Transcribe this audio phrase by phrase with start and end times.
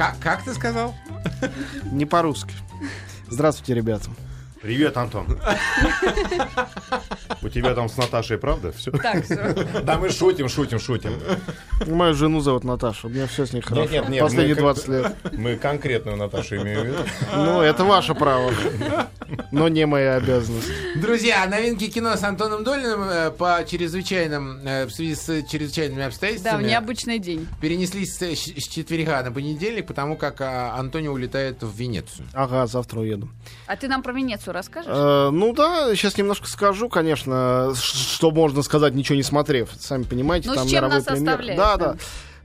[0.00, 0.94] Как, как ты сказал?
[1.92, 2.54] Не по-русски.
[3.28, 4.08] Здравствуйте, ребята.
[4.62, 5.38] Привет, Антон.
[7.42, 8.72] У тебя там с Наташей, правда?
[8.72, 8.92] Все?
[8.92, 9.52] Так, все.
[9.82, 11.12] Да, мы шутим, шутим, шутим.
[11.86, 13.90] Мою жену зовут Наташа, у меня все с ней хорошо.
[13.90, 15.16] нет, нет, Последние мы- 20 лет.
[15.32, 16.98] Мы конкретную Наташу имеем в виду.
[17.36, 18.50] Ну, это ваше право.
[19.50, 20.68] Но не моя обязанность.
[20.96, 26.04] Друзья, новинки кино с Антоном Долиным э, по чрезвычайным, э, в связи с чрезвычайными Да,
[26.04, 27.46] в обстоятельствами необычный день.
[27.60, 32.26] перенеслись с, щ- с четверга на понедельник, потому как а, Антонио улетает в Венецию.
[32.32, 33.28] Ага, завтра уеду.
[33.66, 34.90] А ты нам про Венецию расскажешь?
[34.92, 39.70] Э, ну да, сейчас немножко скажу, конечно, что можно сказать, ничего не смотрев.
[39.78, 41.92] Сами понимаете, Ну, с там чем мировой оставляет, Да, да.
[41.94, 41.98] да.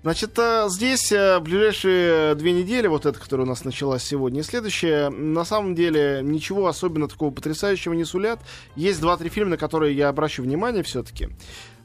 [0.05, 4.43] Значит, э, здесь э, ближайшие две недели, вот эта, которая у нас началась сегодня, и
[4.43, 8.39] следующая, на самом деле ничего особенно такого потрясающего не сулят.
[8.75, 11.29] Есть два-три фильма, на которые я обращу внимание все-таки.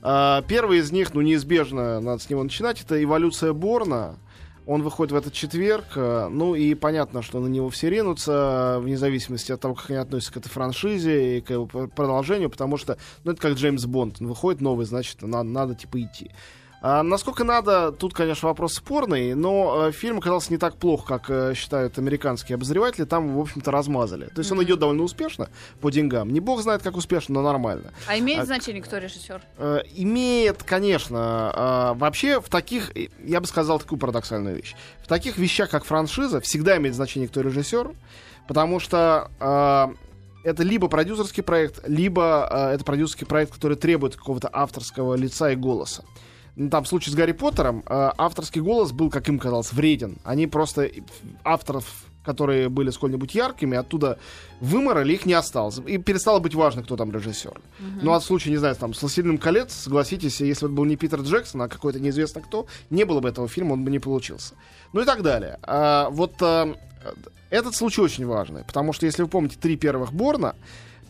[0.02, 4.19] Первый из них, ну, неизбежно, надо с него начинать, это «Эволюция Борна».
[4.66, 8.98] Он выходит в этот четверг, э, ну и понятно, что на него все ринутся, вне
[8.98, 12.98] зависимости от того, как они относятся к этой франшизе и к его продолжению, потому что,
[13.25, 16.30] ну, это как Джеймс Бонд, он выходит новый, значит, надо, надо типа идти.
[16.83, 21.28] А насколько надо, тут, конечно, вопрос спорный, но э, фильм оказался не так плох, как
[21.28, 24.27] э, считают американские обозреватели, там, в общем-то, размазали.
[24.27, 25.51] То есть он идет довольно успешно
[25.83, 26.33] по деньгам.
[26.33, 27.92] Не бог знает, как успешно, но нормально.
[28.06, 29.42] А имеет а- значение, кто режиссер?
[29.58, 32.92] Э, имеет, конечно, э, вообще в таких,
[33.25, 34.75] я бы сказал такую парадоксальную вещь.
[35.03, 37.91] В таких вещах, как франшиза, всегда имеет значение, кто режиссер,
[38.48, 44.48] потому что э, это либо продюсерский проект, либо э, это продюсерский проект, который требует какого-то
[44.51, 46.05] авторского лица и голоса.
[46.56, 50.19] Ну, Там в случае с Гарри Поттером э, авторский голос был, как им казалось, вреден.
[50.25, 50.91] Они просто
[51.45, 51.84] авторов,
[52.25, 54.19] которые были сколь-нибудь яркими, оттуда
[54.61, 55.81] выморали, их не осталось.
[55.87, 57.61] И перестало быть важно, кто там режиссер.
[58.03, 60.84] Ну, а в случае, не знаю, там, с «Властелином колец», согласитесь, если бы это был
[60.84, 63.98] не Питер Джексон, а какой-то неизвестно кто, не было бы этого фильма, он бы не
[63.98, 64.55] получился.
[64.92, 65.59] Ну и так далее.
[65.62, 66.75] А, вот а,
[67.48, 70.55] этот случай очень важный, потому что, если вы помните, три первых Борна,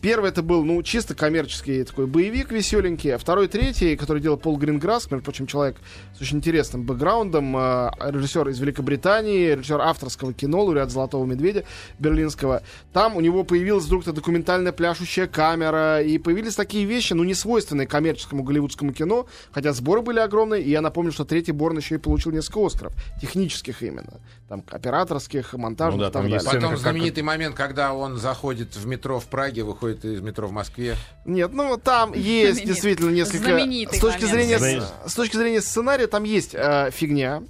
[0.01, 4.57] Первый это был, ну, чисто коммерческий такой боевик веселенький, а второй, третий, который делал Пол
[4.57, 5.77] Гринграсс, между прочим, человек
[6.17, 11.65] с очень интересным бэкграундом, э, режиссер из Великобритании, режиссер авторского кино, лауреат «Золотого медведя»
[11.99, 12.63] берлинского.
[12.93, 17.35] Там у него появилась вдруг то документальная пляшущая камера, и появились такие вещи, ну, не
[17.35, 21.95] свойственные коммерческому голливудскому кино, хотя сборы были огромные, и я напомню, что третий Борн еще
[21.95, 26.41] и получил несколько Оскаров, технических именно, там, операторских, монтажных Ну да, и так далее.
[26.43, 30.95] Потом знаменитый момент, когда он заходит в метро в Праге, выходит из метро в Москве.
[31.25, 33.43] Нет, ну там есть Знаменит- действительно несколько.
[33.43, 34.33] знаменитый С точки момент.
[34.33, 37.43] зрения Знаменит- с, с точки зрения сценария там есть э, фигня.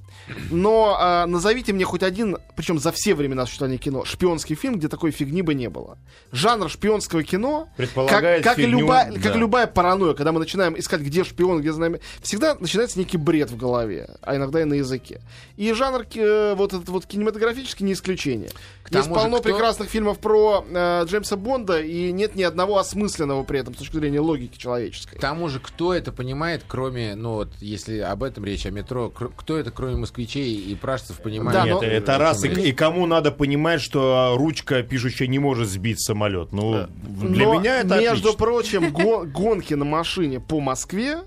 [0.49, 4.87] Но э, назовите мне хоть один, причем за все времена существования кино, шпионский фильм, где
[4.87, 5.97] такой фигни бы не было.
[6.31, 9.19] Жанр шпионского кино, как, Предполагает как и фигню, любая, да.
[9.19, 13.49] как любая паранойя, когда мы начинаем искать, где шпион, где знамя, всегда начинается некий бред
[13.51, 15.21] в голове, а иногда и на языке.
[15.57, 18.51] И жанр э, вот этот вот кинематографический не исключение.
[18.83, 22.77] К Есть же, полно кто- прекрасных фильмов про э, Джеймса Бонда, и нет ни одного
[22.77, 25.17] осмысленного при этом с точки зрения логики человеческой.
[25.17, 29.09] К тому же, кто это понимает, кроме, ну вот, если об этом речь, о метро,
[29.09, 31.53] кр- кто это, кроме москвичей и пражцев, понимает?
[31.53, 32.43] Да, Нет, но- это раз.
[32.43, 36.51] И, и кому надо понимать, что ручка пишущая не может сбить самолет?
[36.51, 38.37] Ну, для Но, меня это между отлично.
[38.37, 41.19] прочим, го- гонки на машине по Москве,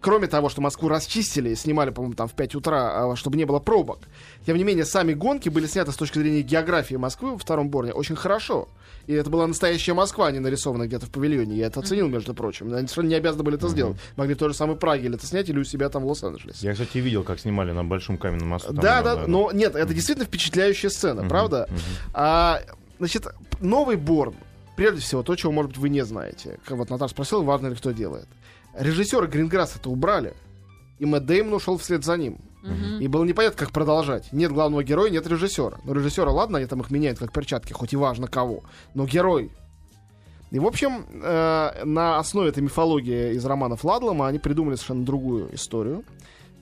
[0.00, 3.44] кроме того, что Москву расчистили и снимали, по-моему, там в 5 утра, а, чтобы не
[3.46, 4.00] было пробок,
[4.44, 7.92] тем не менее, сами гонки были сняты с точки зрения географии Москвы во втором Борне
[7.94, 8.68] очень хорошо.
[9.06, 11.56] И это была настоящая Москва, а не нарисованная где-то в павильоне.
[11.56, 12.72] Я это оценил, между прочим.
[12.72, 13.96] Они совершенно не обязаны были это сделать.
[14.16, 16.66] Могли в той же самой Праге или это снять, или у себя там в Лос-Анджелесе.
[16.66, 18.68] Я, кстати, видел, как снимали на Большом каменном мосту.
[18.68, 21.68] Там, Да, да, но нет, это действительно впечатляющая сцена, правда?
[22.12, 22.60] А,
[22.98, 23.26] значит,
[23.60, 24.34] новый Борн,
[24.76, 26.58] прежде всего, то, чего, может быть, вы не знаете.
[26.64, 28.26] Как вот Наташа спросила, важно ли кто делает.
[28.78, 30.34] Режиссера Гринграсса это убрали,
[30.98, 32.38] и Мэтт Дэймон ушел вслед за ним.
[33.00, 34.32] И было непонятно, как продолжать.
[34.32, 35.78] Нет главного героя, нет режиссера.
[35.84, 38.62] Но режиссера, ладно, они там их меняют как перчатки, хоть и важно кого.
[38.94, 39.50] Но герой.
[40.50, 45.54] И, в общем, э, на основе этой мифологии из романов Ладлома они придумали совершенно другую
[45.54, 46.04] историю.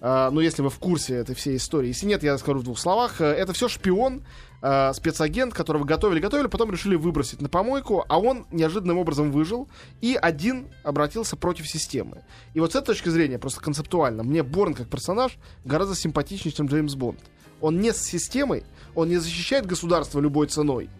[0.00, 1.88] Э, ну, если вы в курсе этой всей истории.
[1.88, 3.20] Если нет, я скажу в двух словах.
[3.20, 4.24] Э, Это все шпион,
[4.62, 9.68] э, спецагент, которого готовили-готовили, потом решили выбросить на помойку, а он неожиданным образом выжил
[10.00, 12.22] и один обратился против системы.
[12.54, 16.66] И вот с этой точки зрения, просто концептуально, мне Борн как персонаж гораздо симпатичнее, чем
[16.66, 17.18] Джеймс Бонд.
[17.60, 18.64] Он не с системой,
[18.94, 20.90] он не защищает государство любой ценой,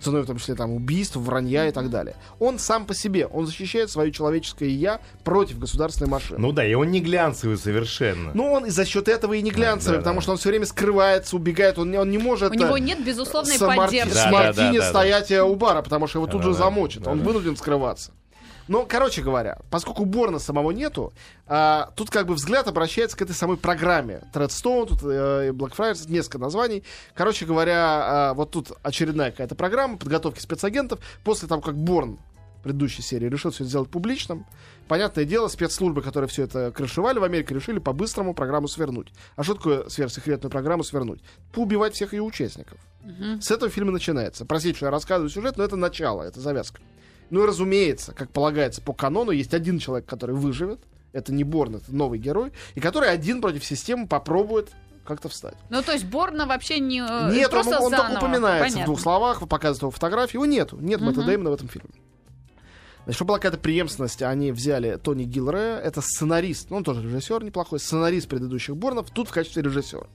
[0.00, 2.16] ценой в том числе там убийств, вранья и так далее.
[2.38, 6.38] Он сам по себе, он защищает свое человеческое я против государственной машины.
[6.38, 8.32] Ну да, и он не глянцевый совершенно.
[8.34, 10.22] Ну, он и за счет этого и не глянцевый, Да, потому да.
[10.22, 12.50] что он все время скрывается, убегает, он не, он не может...
[12.50, 14.10] У него э, нет безусловной с, Марти- поддержки.
[14.12, 16.48] с Да, да, Мартини да, да, стоять э, у бара, потому что его тут Да,
[16.48, 17.02] же да, замочат.
[17.02, 17.24] да, он да.
[17.24, 18.12] вынужден скрываться.
[18.68, 21.12] Но, короче говоря, поскольку Борна самого нету,
[21.46, 24.22] а, тут как бы взгляд обращается к этой самой программе.
[24.32, 26.82] Тредстоун, тут э, Blackfriars, несколько названий.
[27.14, 31.00] Короче говоря, а, вот тут очередная какая-то программа подготовки спецагентов.
[31.24, 32.18] После того, как Борн
[32.62, 34.46] предыдущей серии решил все сделать публичным,
[34.88, 39.12] понятное дело, спецслужбы, которые все это крышевали в Америке, решили по-быстрому программу свернуть.
[39.36, 41.20] А что такое сверхсекретную программу свернуть?
[41.52, 42.78] Поубивать всех ее участников.
[43.40, 44.46] С этого фильма начинается.
[44.46, 46.80] Простите, что я рассказываю сюжет, но это начало, это завязка.
[47.30, 50.80] Ну и разумеется, как полагается по канону, есть один человек, который выживет.
[51.12, 52.52] Это не Борн, это новый герой.
[52.74, 54.70] И который один против системы попробует
[55.04, 55.54] как-то встать.
[55.70, 57.00] Ну, то есть Борна вообще не...
[57.00, 58.18] э, Нет, он, просто он только заново.
[58.18, 58.84] упоминается в Понятно.
[58.86, 60.42] двух словах, показывает его фотографию.
[60.42, 60.78] Его нету.
[60.80, 61.26] Нет Мэтта Мгм.
[61.28, 61.90] Дэймона в этом фильме.
[63.04, 67.44] Значит, чтобы была какая-то преемственность, они взяли Тони Гилрея, это сценарист, ну, он тоже режиссер
[67.44, 70.06] неплохой, сценарист предыдущих Борнов, тут в качестве режиссера.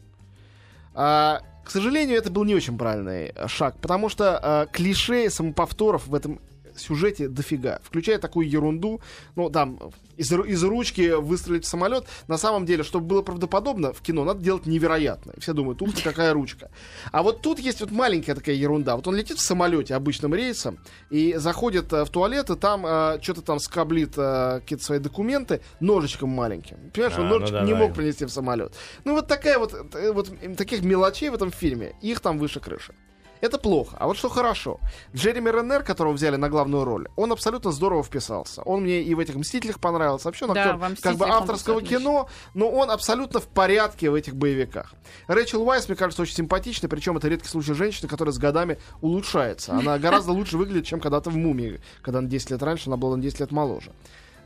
[0.96, 6.08] А, к сожалению, это был не очень правильный э, шаг, потому что а, клише самоповторов
[6.08, 6.42] в этом
[6.80, 9.02] сюжете дофига, включая такую ерунду,
[9.36, 9.80] ну, там,
[10.18, 12.06] из, из ручки выстрелить в самолет.
[12.28, 15.32] На самом деле, чтобы было правдоподобно, в кино надо делать невероятно.
[15.38, 16.70] И Все думают, ух ты, какая ручка.
[17.12, 18.96] А вот тут есть вот маленькая такая ерунда.
[18.96, 20.80] Вот он летит в самолете обычным рейсом
[21.10, 22.82] и заходит э, в туалет, и там
[23.22, 26.78] что-то там скоблит э, какие-то свои документы ножичком маленьким.
[26.94, 27.78] Понимаешь, он А, ну ножичек да, не да.
[27.78, 28.74] мог принести в самолет.
[29.06, 32.94] Ну вот такая вот, э, вот таких мелочей в этом фильме, их там выше крыши.
[33.42, 33.96] Это плохо.
[34.00, 34.80] А вот что хорошо.
[35.16, 38.62] Джереми Реннер, которого взяли на главную роль, он абсолютно здорово вписался.
[38.64, 40.28] Он мне и в этих «Мстителях» понравился.
[40.28, 44.94] Вообще он актер как бы авторского кино, но он абсолютно в порядке в этих боевиках.
[45.28, 49.74] Рэйчел Уайс, мне кажется, очень симпатичной, причем это редкий случай женщины, которая с годами улучшается.
[49.74, 53.16] Она гораздо лучше выглядит, чем когда-то в «Мумии», когда на 10 лет раньше она была
[53.16, 53.92] на 10 лет моложе.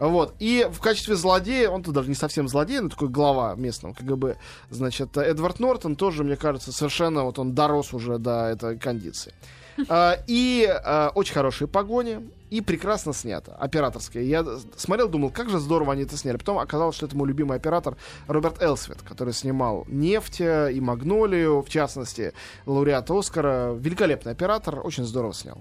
[0.10, 0.36] Вот.
[0.40, 4.36] И в качестве злодея, он тут даже не совсем злодей, но такой глава местного КГБ,
[4.70, 9.34] значит, Эдвард Нортон тоже, мне кажется, совершенно вот он дорос уже до этой кондиции.
[9.90, 14.22] А, И а, очень хорошие погони, и прекрасно снято, операторское.
[14.22, 14.46] Я
[14.76, 16.38] смотрел, думал, как же здорово они это сняли.
[16.38, 17.96] Потом оказалось, что это мой любимый оператор
[18.28, 22.34] Роберт Элсвит, который снимал «Нефть» и «Магнолию», в частности,
[22.68, 23.74] лауреат Оскара.
[23.74, 25.58] Великолепный оператор, очень здорово снял.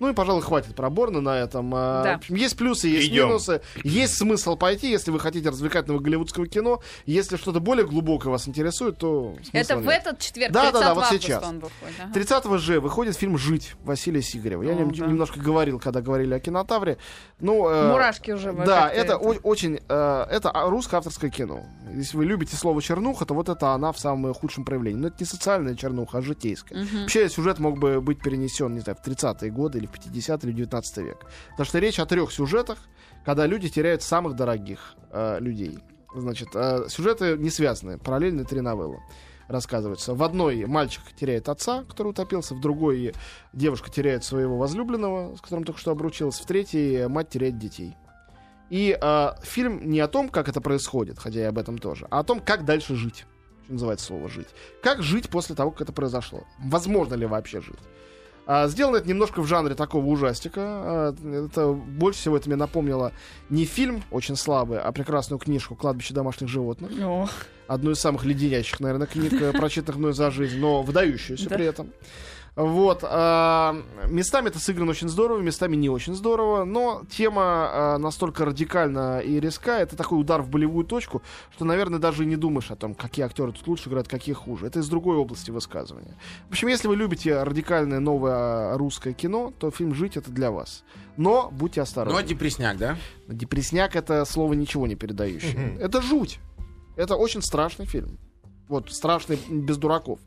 [0.00, 1.72] Ну и, пожалуй, хватит про Борна на этом.
[1.74, 2.12] А, Да.
[2.14, 3.28] в общем, есть плюсы, есть Идем.
[3.28, 3.60] минусы.
[3.84, 6.80] Есть смысл пойти, если вы хотите развлекательного голливудского кино.
[7.06, 10.00] Если что-то более глубокое вас интересует, то Это в нет.
[10.00, 11.42] этот четверг, Да, да, 30 да, вот августа сейчас.
[11.44, 11.94] он выходит.
[12.00, 12.12] ага.
[12.14, 14.62] 30 же выходит фильм «Жить» Василия Сигарева.
[14.62, 15.06] Я о нем да.
[15.06, 16.98] немножко говорил, когда говорили о кинотавре.
[17.40, 18.52] Ну, э, Мурашки уже.
[18.52, 19.80] Да, это о- очень...
[19.88, 21.64] э, это русское авторское кино.
[21.94, 25.00] Если вы любите слово «чернуха», то вот это она в самом худшем проявлении.
[25.00, 26.82] Но это не социальная чернуха, а житейская.
[26.84, 27.00] Мгм.
[27.02, 30.52] Вообще сюжет мог бы быть перенесен, не знаю, в 30-е годы или в 50-е или
[30.52, 31.26] в 19 век.
[31.50, 32.78] Потому что речь о трех сюжетах,
[33.24, 35.78] когда люди теряют самых дорогих э, людей.
[36.14, 38.98] Значит, э, сюжеты не связаны, параллельные три новеллы
[39.48, 40.14] рассказываются.
[40.14, 43.14] В одной мальчик теряет отца, который утопился, в другой
[43.52, 47.96] девушка теряет своего возлюбленного, с которым только что обручилась, в третьей мать теряет детей.
[48.70, 52.20] И э, фильм не о том, как это происходит, хотя и об этом тоже, а
[52.20, 53.24] о том, как дальше жить.
[53.64, 54.48] Что называется слово жить.
[54.82, 56.44] Как жить после того, как это произошло?
[56.58, 57.78] Возможно ли вообще жить?
[58.50, 60.60] А, сделано это немножко в жанре такого ужастика.
[60.64, 61.14] А,
[61.46, 63.12] это больше всего это мне напомнило
[63.50, 66.90] не фильм очень слабый, а прекрасную книжку «Кладбище домашних животных».
[66.98, 67.28] О,
[67.66, 71.56] Одну из самых леденящих, наверное, книг, э, прочитанных мной за жизнь, но выдающуюся Да.
[71.56, 71.90] при этом.
[72.58, 73.04] Вот.
[73.04, 73.76] а,
[74.08, 79.38] местами это сыграно очень здорово, местами не очень здорово, но тема а, настолько радикальна и
[79.38, 81.22] резка, это такой удар в болевую точку,
[81.54, 84.66] что, наверное, даже и не думаешь о том, какие актеры тут лучше играют, какие хуже.
[84.66, 86.16] Это из другой области высказывания.
[86.48, 90.82] В общем, если вы любите радикальное новое русское кино, то фильм «Жить»— это для вас.
[91.16, 92.18] Но будьте осторожны.
[92.18, 92.96] а депресняк, да?
[93.28, 95.76] Депресняк это слово ничего не передающее.
[95.78, 96.40] Это жуть.
[96.96, 98.18] Это очень страшный фильм.
[98.66, 100.18] Вот, страшный без дураков.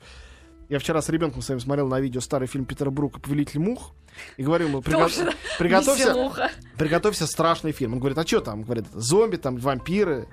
[0.72, 3.92] Я вчера с ребенком своим смотрел на видео старый фильм Питера Брука «Повелитель мух»
[4.38, 7.92] и говорил ему, «Приго- приготовься, приготовься страшный фильм.
[7.92, 8.62] Он говорит, а что там?
[8.64, 10.30] Говорит, зомби, там, вампиры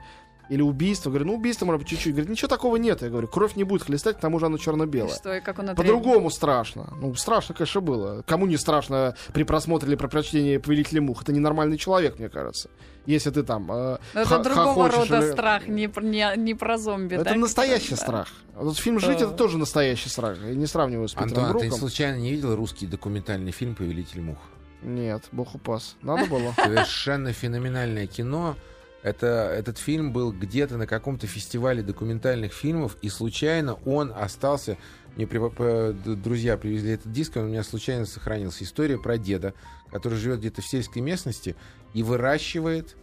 [0.48, 1.10] или убийство.
[1.10, 2.12] Говорю, ну убийство, может быть, чуть-чуть.
[2.12, 3.02] Говорит, ничего такого нет.
[3.02, 5.14] Я говорю, кровь не будет хлестать, к тому же оно черно-белое.
[5.14, 5.74] Что, и как он?
[5.74, 6.92] По-другому страшно.
[7.00, 8.22] Ну, страшно, конечно, было.
[8.26, 11.22] Кому не страшно при просмотре или при прочтении «Повелителя мух»?
[11.22, 12.70] Это ненормальный человек, мне кажется.
[13.06, 17.14] Если ты там э, Это другого рода или- страх, не, не, не про зомби.
[17.14, 17.96] Это да, настоящий да.
[17.96, 18.28] страх.
[18.54, 20.38] Вот фильм «Жить»— это тоже настоящий страх.
[20.42, 21.78] Я не сравниваю с Питером Антон, а ты Бруком.
[21.78, 24.38] случайно не видел русский документальный фильм «Повелитель мух»?
[24.82, 25.96] Нет, бог упас.
[26.02, 26.52] Надо было.
[26.56, 28.56] Совершенно феноменальное кино.
[29.02, 29.26] Это,
[29.56, 34.76] этот фильм был где-то на каком-то фестивале документальных фильмов, и случайно он остался...
[35.16, 38.62] Мне при- друзья привезли этот диск, и он у меня случайно сохранился.
[38.62, 39.54] История про деда,
[39.90, 41.56] который живет где-то в сельской местности
[41.92, 42.96] и выращивает,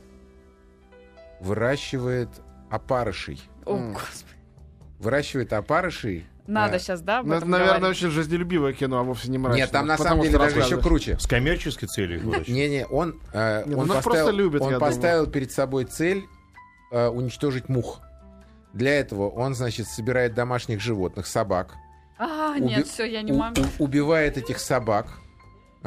[1.42, 2.30] выращивает
[2.70, 3.42] опарышей.
[3.66, 4.34] О, господи.
[5.00, 6.80] Выращивает опарышей Надо А.
[6.80, 7.98] сейчас, да, об Ну, это, этом наверное, говорить?
[7.98, 9.64] очень жизнелюбивое кино, а вовсе не мрачное.
[9.64, 11.18] Нет, там на самом деле даже еще круче.
[11.20, 12.22] С коммерческой целью.
[12.48, 16.24] Не-не, он, э, Не, ну он, нас поставил, просто любят, он поставил перед собой цель
[16.92, 18.00] э, уничтожить мух.
[18.74, 21.74] Для этого он, значит, собирает домашних животных, собак,
[22.18, 23.62] А, уби- нет, все, я не могу.
[23.80, 25.08] у- убивает этих собак,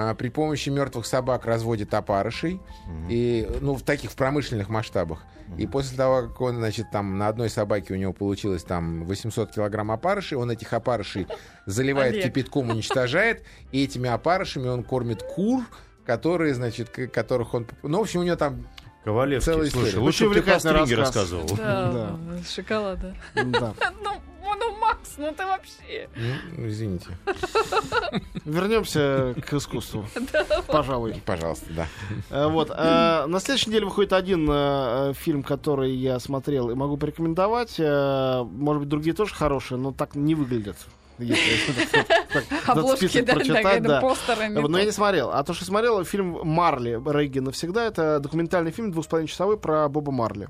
[0.01, 2.61] а, при помощи мертвых собак разводит опарышей,
[3.09, 5.25] и, ну, в таких в промышленных масштабах.
[5.57, 9.51] И после того, как он, значит, там на одной собаке у него получилось там 800
[9.51, 11.27] килограмм опарышей, он этих опарышей
[11.67, 12.27] заливает Олег.
[12.27, 15.65] кипятком, уничтожает, и этими опарышами он кормит кур,
[16.07, 17.67] которые, значит, которых он...
[17.83, 18.69] Ну, в общем, у него там...
[19.03, 20.05] Ковалевский, Целая слушай, история.
[20.05, 21.33] лучше бы ты про стринги рассказ.
[21.33, 21.57] рассказывал.
[21.57, 23.17] Да, шоколада.
[23.35, 23.75] Да.
[24.03, 26.09] Ну, ну, Макс, ну ты вообще.
[26.57, 27.07] Ну, извините.
[28.45, 30.05] Вернемся к искусству.
[30.67, 31.21] Пожалуй.
[31.25, 31.87] Пожалуйста, да.
[32.31, 32.71] Э, Вот.
[32.71, 37.79] э, На следующей неделе выходит один э, фильм, который я смотрел и могу порекомендовать.
[37.79, 40.77] Может быть, другие тоже хорошие, но так не выглядят.
[41.19, 41.43] Если
[42.67, 44.61] Обложки, да, прочитать, да, постерами.
[44.61, 45.31] Но я не смотрел.
[45.33, 47.01] А то, что смотрел, фильм «Марли.
[47.11, 47.85] Регги навсегда».
[47.87, 50.49] Это документальный фильм двух с половиной часовой про Боба Марли.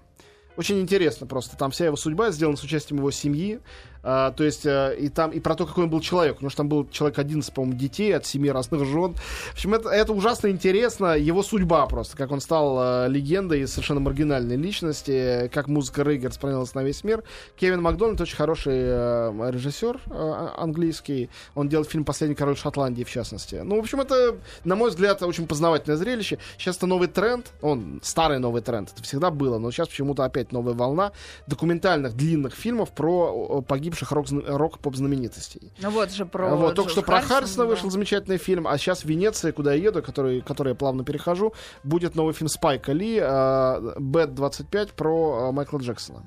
[0.59, 1.57] Очень интересно просто.
[1.57, 3.61] Там вся его судьба сделана с участием его семьи.
[4.02, 6.35] А, то есть, э, и там и про то, какой он был человек.
[6.35, 9.14] Потому что там был человек 11, по-моему, детей от семи разных жен.
[9.14, 11.17] В общем, это, это ужасно интересно.
[11.17, 12.17] Его судьба просто.
[12.17, 15.50] Как он стал э, легендой совершенно маргинальной личности.
[15.52, 17.25] Как музыка Рейгер распространилась на весь мир.
[17.57, 21.31] Кевин Макдональд очень хороший э, режиссер э, английский.
[21.55, 23.57] Он делает фильм «Последний король Шотландии», в частности.
[23.57, 26.38] Ну, в общем, это, на мой взгляд, очень познавательное зрелище.
[26.57, 27.47] Сейчас это новый тренд.
[27.62, 28.90] Он старый новый тренд.
[28.93, 29.59] Это всегда было.
[29.59, 31.12] Но сейчас почему-то опять новая волна
[31.47, 35.73] документальных длинных фильмов про э, погибших рок- рок-поп-знаменитостей.
[35.80, 36.52] Ну вот же про...
[36.52, 37.71] А Вот, только Джордж что про Харрисона, да.
[37.71, 41.54] вышел замечательный фильм, а сейчас в Венеции, куда я еду, который, который я плавно перехожу,
[41.85, 46.23] будет новый фильм Спайка Ли, э, Bad 25 про э, Майкла Джексона.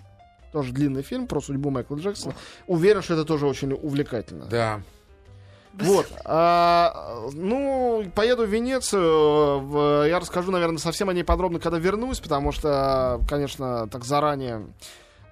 [0.52, 2.36] Тоже длинный фильм про судьбу Майкла Джексона.
[2.68, 4.46] Уверен, что это тоже очень увлекательно.
[4.46, 4.82] Да.
[5.74, 6.06] Вот.
[6.26, 9.60] а, ну, поеду в Венецию.
[9.62, 14.68] в- я расскажу, наверное, совсем о ней подробно, когда вернусь, потому что, конечно, так заранее.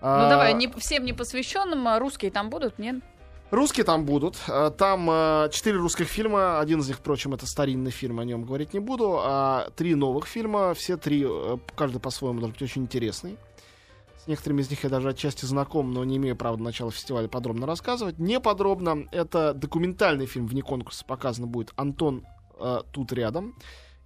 [0.01, 3.03] А, Ну давай, не, всем непосвященным, а русские там будут, нет?
[3.51, 4.37] Русские там будут.
[4.47, 6.59] Э, Там э, четыре русских фильма.
[6.59, 9.17] Один из них, впрочем, это старинный фильм, о нем говорить не буду.
[9.19, 10.75] А три новых фильма.
[10.75, 13.37] Все три, э, каждый по-своему, должен быть очень интересный.
[14.23, 17.27] С некоторыми из них я даже отчасти знаком, но не имею права до начала фестиваля
[17.27, 18.19] подробно рассказывать.
[18.19, 19.07] Не подробно.
[19.11, 21.03] Это документальный фильм вне конкурса.
[21.03, 22.25] Показано будет Антон
[22.59, 23.55] э, тут рядом.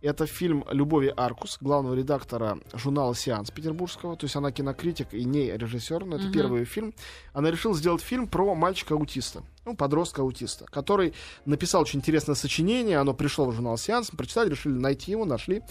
[0.03, 4.17] Это фильм Любови Аркус, главного редактора журнала «Сеанс» петербургского.
[4.17, 6.33] То есть она кинокритик и не режиссер, но это Мгм.
[6.33, 6.93] первый фильм.
[7.31, 11.13] Она решила сделать фильм про мальчика-аутиста, ну, подростка-аутиста, который
[11.45, 15.61] написал очень интересное сочинение, оно пришло в журнал «Сеанс», прочитали, решили найти его, нашли.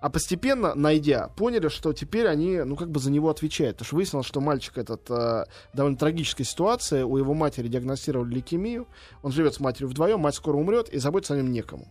[0.00, 3.76] А постепенно, найдя, поняли, что теперь они, ну, как бы за него отвечают.
[3.76, 5.44] Потому что выяснилось, что мальчик этот э,
[5.74, 7.04] довольно трагическая ситуация.
[7.04, 8.88] У его матери диагностировали лейкемию.
[9.22, 11.86] Он живет с матерью вдвоем, мать скоро умрет, и заботиться о нем некому.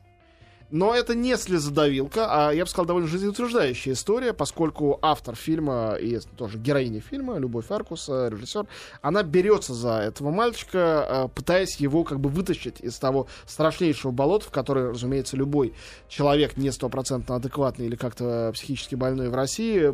[0.71, 6.19] Но это не слезодавилка, а, я бы сказал, довольно жизнеутверждающая история, поскольку автор фильма и
[6.37, 8.65] тоже героиня фильма, Любовь Аркус, режиссер,
[9.01, 14.45] она берется за этого мальчика, э, пытаясь его как бы вытащить из того страшнейшего болота,
[14.45, 15.73] в которое, разумеется, любой
[16.07, 19.93] человек не стопроцентно адекватный или как-то психически больной в России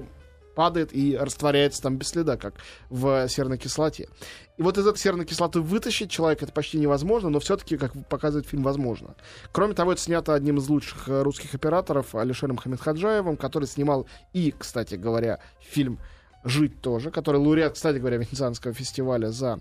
[0.57, 2.55] падает и растворяется там без следа, как
[2.89, 4.09] в серной кислоте.
[4.57, 8.47] И вот из этой серной кислоты вытащить человека это почти невозможно, но все-таки, как показывает
[8.47, 9.15] фильм, возможно.
[9.51, 14.51] Кроме того, это снято одним из лучших э, русских операторов Алишером Хамидхаджаевым, который снимал и,
[14.57, 15.99] кстати говоря, фильм
[16.43, 19.59] «Жить» тоже, который лауреат, кстати говоря, Венецианского фестиваля за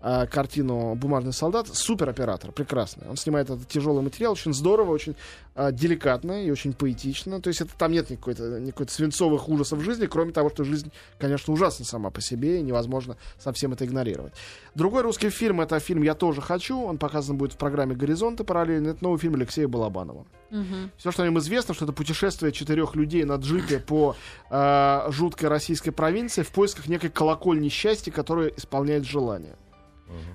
[0.00, 1.68] э, картину «Бумажный солдат».
[1.68, 3.08] Супер оператор, прекрасный.
[3.08, 5.16] Он снимает этот тяжелый материал очень здорово, очень
[5.54, 7.40] э, деликатно и очень поэтично.
[7.40, 11.52] То есть это, там нет никакой-то, никакой свинцовых ужасов жизни, кроме того, что жизнь, конечно,
[11.52, 14.34] ужасна сама по себе, и невозможно совсем это игнорировать.
[14.74, 16.80] Другой русский фильм— это фильм «Я тоже хочу».
[16.80, 18.88] Он показан будет в программе «Горизонты» параллельно.
[18.88, 20.26] Это новый фильм Алексея Балабанова.
[20.50, 20.90] Мгм.
[20.96, 24.14] Все, что о нем известно, что это путешествие четырех людей на джипе по
[24.50, 29.56] э, жуткой российской провинции в поисках некой колокольни счастья, которая исполняет желание.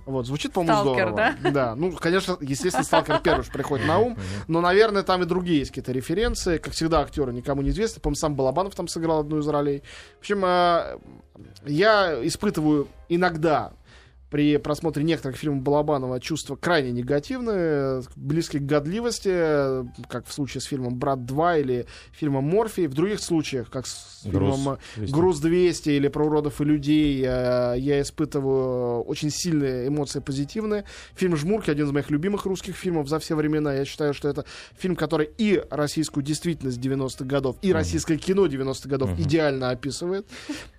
[0.06, 1.36] Вот, звучит, по-моему, Сталкер, здорово.
[1.52, 1.76] Да?
[1.76, 5.72] ну, конечно, естественно, сталкер первый же приходит на ум, но, наверное, там и другие есть
[5.72, 6.58] какие-то референции.
[6.58, 8.02] Как всегда, актеры никому не известны.
[8.02, 9.84] По-моему, сам Балабанов там сыграл одну из ролей.
[10.18, 10.98] В общем, э,
[11.66, 13.74] я испытываю иногда
[14.32, 20.64] при просмотре некоторых фильмов Балабанова чувства крайне негативные, близкие к годливости, как в случае с
[20.64, 22.88] фильмом «Брат 2» или фильмом «Морфий».
[22.88, 25.14] В других случаях, как с Груз фильмом э, 200.
[25.14, 30.86] «Груз 200» или «Про уродов и людей», э, я испытываю очень сильные эмоции позитивные.
[31.16, 33.74] Фильм «Жмурки»— один из моих любимых русских фильмов за все времена.
[33.74, 34.46] Я считаю, что это
[34.78, 40.26] фильм, который и российскую действительность 90-х годов, и российское кино 90-х годов идеально описывает.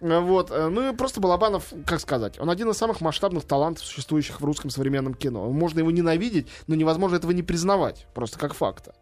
[0.01, 0.51] Э, Вот.
[0.51, 4.41] э, Ну и просто Балабанов, как сказать, он один из самых масштабных лучших талантов, существующих
[4.41, 5.51] в русском современном кино.
[5.51, 8.95] Можно его ненавидеть, но невозможно этого не признавать, просто как факта.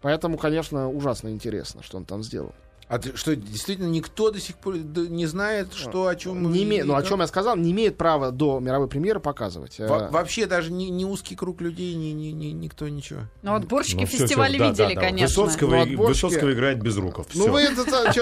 [0.00, 2.52] Поэтому, конечно, ужасно интересно, что он там сделал.
[2.92, 6.52] А ты- что, действительно, никто до сих пор не знает, что, о чем...
[6.52, 9.80] Не име- Ну, о чем я сказал, не имеет права до мировой премьеры показывать.
[9.80, 13.20] Э, Во- вообще даже не, не узкий круг людей, ни, ни- ни- никто ничего.
[13.42, 15.00] Ну вот борщики Ну, фестиваля да, видели, да, да.
[15.00, 15.42] конечно.
[15.42, 17.26] Высоцкого, Ну, и- отборщики- Высоцкого играет без руков.
[17.34, 17.80] Ну, вы это,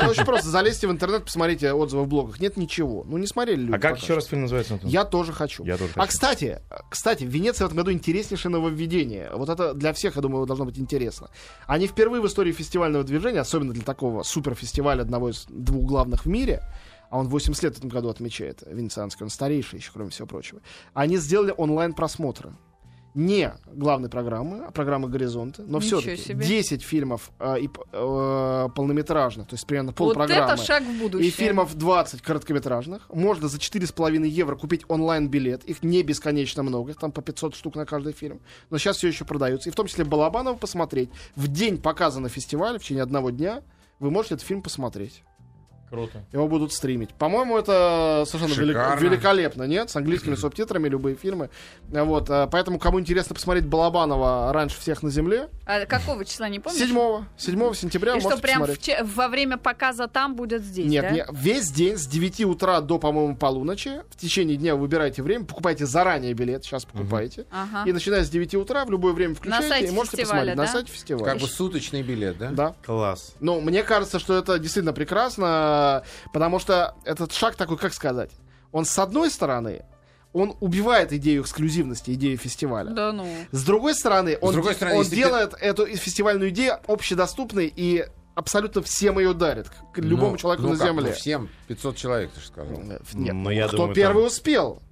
[0.08, 0.48] очень просто.
[0.48, 2.38] Залезьте в интернет, посмотрите отзывы в блогах.
[2.40, 3.04] Нет ничего.
[3.08, 3.70] Ну, не смотрели люди.
[3.74, 4.74] А как пока еще раз фильм называется?
[4.74, 4.88] Антон?
[4.88, 5.64] Я тоже хочу.
[5.64, 6.08] Я тоже А хочу.
[6.12, 9.30] кстати, кстати, в Венеции в этом году интереснейшее нововведение.
[9.34, 11.28] Вот это для всех, я думаю, должно быть интересно.
[11.66, 14.22] Они впервые в истории фестивального движения, особенно для такого
[14.60, 16.62] суперфестиваля, одного из двух главных в мире,
[17.10, 20.60] а он 80 лет в этом году отмечает, венецианский, он старейший еще, кроме всего прочего,
[20.94, 22.52] они сделали онлайн-просмотры.
[23.12, 26.46] Не главной программы, а программы «Горизонты», но все-таки себе.
[26.46, 30.52] 10 фильмов э, и, э, полнометражных, то есть примерно Вот полпрограммы.
[30.52, 31.26] это шаг в будущее.
[31.26, 33.08] И фильмов 20 короткометражных.
[33.12, 35.64] Можно за 4,5 евро купить онлайн-билет.
[35.64, 36.92] Их не бесконечно много.
[36.92, 38.38] Их там по 500 штук на каждый фильм.
[38.70, 39.70] Но сейчас все еще продаются.
[39.70, 41.10] И в том числе Балабанова посмотреть.
[41.34, 43.64] В день показа на фестивале, в течение одного дня,
[44.00, 45.22] вы можете этот фильм посмотреть.
[45.90, 46.22] Круто.
[46.32, 47.10] Его будут стримить.
[47.14, 49.90] По-моему, это совершенно велик- великолепно, нет?
[49.90, 51.50] С английскими субтитрами, любые фильмы.
[51.88, 56.60] Вот, а, поэтому, кому интересно посмотреть Балабанова раньше всех на земле, А какого числа, не
[56.60, 56.80] помнишь?
[56.80, 61.02] 7, 7 сентября И что, прям в че- во время показа там будет здесь, Нет,
[61.02, 61.10] да?
[61.10, 64.02] не- весь день с 9 утра до, по-моему, полуночи.
[64.10, 67.46] В течение дня вы выбираете время, покупайте заранее билет, сейчас покупаете.
[67.50, 67.88] Ага.
[67.88, 70.72] И начиная с 9 утра в любое время включаете сайте и можете посмотреть на да?
[70.72, 71.24] сайте фестиваля.
[71.24, 72.50] Как бы суточный билет, да?
[72.50, 72.74] Да.
[72.84, 73.34] Класс.
[73.40, 75.79] Ну, мне кажется, что это действительно прекрасно,
[76.32, 78.30] потому что этот шаг такой, как сказать,
[78.72, 79.84] он с одной стороны,
[80.32, 82.90] он убивает идею эксклюзивности, идею фестиваля.
[82.90, 83.26] Да ну.
[83.50, 87.72] С другой стороны, он, другой де- стороны, он если ты- делает эту фестивальную идею общедоступной
[87.74, 88.04] и
[88.36, 91.08] абсолютно всем ее дарит, к любому Ну, человеку ну на как, земле.
[91.10, 92.72] ну всем 500 человек, ты же сказал.
[92.78, 94.82] Э, Нет, Ну, я кто думаю, первый там- успел?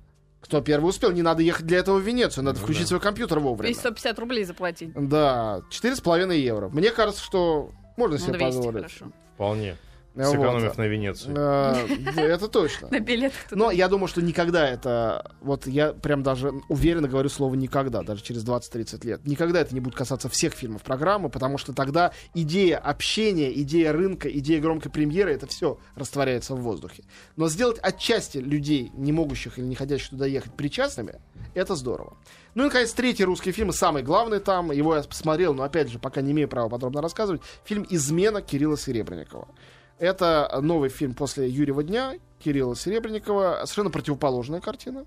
[0.40, 1.10] Кто первый успел?
[1.12, 2.88] Не надо ехать для этого в Венецию, надо Ну включить да.
[2.88, 3.72] свой компьютер вовремя.
[3.72, 4.90] 250 рублей заплатить.
[4.94, 6.68] Да, четыре с половиной евро.
[6.68, 8.76] Мне кажется, что можно Ну, себе 200, позволить.
[8.82, 9.06] хорошо.
[9.34, 9.76] Вполне.
[10.14, 10.26] Вот.
[10.26, 11.34] Сэкономив на Венецию.
[11.36, 11.86] Э,
[12.16, 12.88] Это точно.
[12.90, 13.56] На билетах туда.
[13.56, 15.32] Но я думаю, что никогда это...
[15.40, 19.26] Вот я прям даже уверенно говорю слово «никогда», даже через 20-30 лет.
[19.26, 24.28] Никогда это не будет касаться всех фильмов программы, потому что тогда идея общения, идея рынка,
[24.28, 27.04] идея громкой премьеры, это все растворяется в воздухе.
[27.36, 31.20] Но сделать отчасти людей, не могущих или не хотящих туда ехать, причастными,
[31.54, 32.16] это здорово.
[32.54, 35.90] Ну и, наконец, третий русский фильм, и самый главный там, его я посмотрел, но, опять
[35.90, 39.46] же, пока не имею права подробно рассказывать, фильм «Измена» Кирилла Серебренникова.
[39.98, 43.62] Это новый фильм после Юрьева дня Кирилла Серебренникова.
[43.64, 45.06] Совершенно противоположная картина.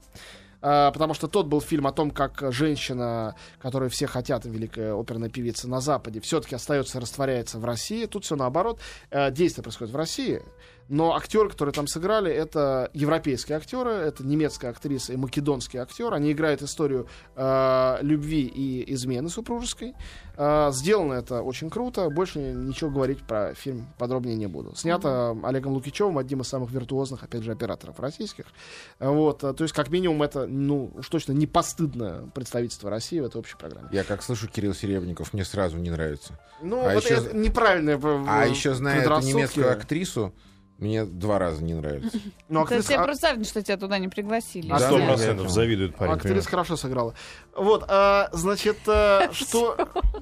[0.62, 5.30] А, Потому что тот был фильм о том, как женщина, которую все хотят, великая оперная
[5.30, 8.06] певица на Западе, все-таки остается, растворяется в России.
[8.06, 8.80] Тут все наоборот.
[9.10, 10.42] Э, Действие происходит в России.
[10.92, 16.14] Но актеры, которые там сыграли, это европейские актеры, это немецкая актриса и македонский актер.
[16.14, 19.94] Они играют историю э, любви и измены супружеской.
[20.36, 22.10] Э, сделано это очень круто.
[22.10, 24.76] Больше ничего говорить про фильм подробнее не буду.
[24.76, 28.44] Снято Олегом Лукичевым, одним из самых виртуозных, опять же, операторов российских.
[29.00, 33.26] Вот, э, то есть, как минимум, это, ну, уж точно не постыдное представительство России в
[33.26, 33.88] этой общей программе.
[33.94, 36.38] Я как слышу Кирилл Серебряков, мне сразу не нравится.
[36.62, 40.34] Ну, А вот еще- это неправильное э, А еще зная эту немецкую актрису,
[40.82, 42.20] мне два раза не нравится.
[42.50, 44.72] Ну, актриса- тебе а- просто завидно, что тебя туда не пригласили.
[44.72, 46.14] А Сто процентов завидует парень.
[46.14, 46.48] Актриса понимаешь?
[46.50, 47.14] хорошо сыграла.
[47.56, 49.78] Вот, а, значит, а, что,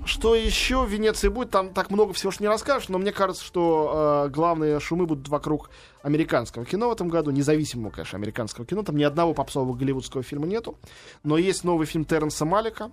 [0.06, 1.50] что еще в Венеции будет?
[1.50, 5.30] Там так много всего ж не расскажешь, но мне кажется, что а, главные шумы будут
[5.30, 5.70] вокруг
[6.04, 8.84] американского кино в этом году, независимого, конечно, американского кино.
[8.84, 10.78] Там ни одного попсового голливудского фильма нету.
[11.24, 12.92] Но есть новый фильм Терренса Малика.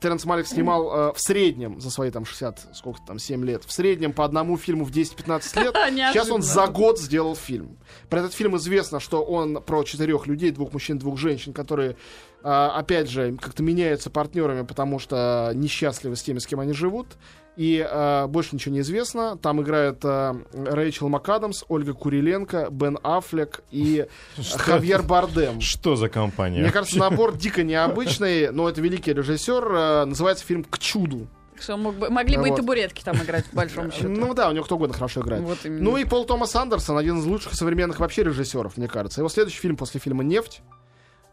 [0.00, 3.72] Терренс Малик снимал э, в среднем за свои там 60, сколько там, 7 лет, в
[3.72, 5.74] среднем по одному фильму в 10-15 лет.
[6.12, 7.76] Сейчас он за год сделал фильм.
[8.08, 11.96] Про этот фильм известно, что он про четырех людей, двух мужчин, двух женщин, которые,
[12.42, 17.08] а, опять же, как-то меняются партнерами, потому что несчастливы с теми, с кем они живут.
[17.54, 19.36] И а, больше ничего не известно.
[19.36, 24.06] Там играют а, Рэйчел МакАдамс, Ольга Куриленко, Бен Аффлек и
[24.40, 25.60] Что Хавьер Бардем.
[25.60, 26.60] Что за компания?
[26.62, 29.64] Мне кажется, набор дико необычный, но это великий режиссер.
[29.70, 31.26] а, называется фильм «К чуду».
[31.60, 34.08] Что мог бы- могли бы и табуретки там играть, по большому счету.
[34.08, 35.42] Ну да, у него кто угодно хорошо играет.
[35.42, 35.82] Вот именно.
[35.82, 39.20] Ну и Пол Томас Андерсон, один из лучших современных вообще режиссеров, мне кажется.
[39.20, 40.62] Его следующий фильм после фильма «Нефть»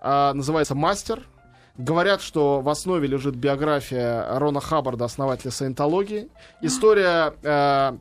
[0.02, 1.24] а, называется «Мастер».
[1.80, 6.28] Говорят, что в основе лежит биография Рона Хаббарда, основателя саентологии.
[6.62, 7.98] История э,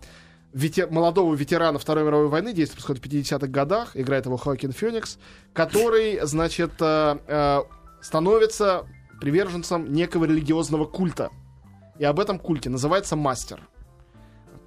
[0.53, 5.21] вете- молодого ветерана Второй мировой войны, действие происходит в 50-х годах, играет его Хоакин Феникс,
[5.53, 7.61] который, значит, э, э,
[8.01, 8.85] становится
[9.21, 11.31] приверженцем некого религиозного культа.
[12.01, 13.61] И об этом культе называется «Мастер».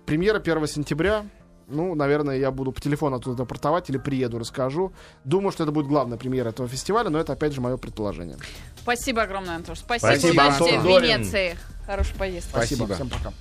[0.06, 1.26] Премьера 1 сентября.
[1.72, 4.92] Ну, наверное, я буду по телефону оттуда портовать или приеду, расскажу.
[5.24, 8.38] Думаю, что это будет главная премьера этого фестиваля, но это, опять же, мое предположение.
[8.82, 9.80] Спасибо огромное, Антош.
[9.80, 10.12] Спасибо.
[10.12, 10.86] Спасибо, Удачи Антон в.
[10.86, 11.58] Венеции.
[11.86, 12.50] Хорошей поездки.
[12.50, 12.86] Спасибо.
[12.86, 12.96] Спасибо.
[12.96, 13.34] Всем пока.